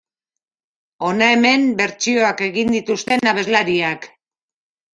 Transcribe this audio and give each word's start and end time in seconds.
Hona 1.09 1.27
hemen 1.33 1.67
bertsioak 1.83 2.43
egin 2.47 2.73
dituzten 2.79 3.31
abeslariak. 3.35 4.13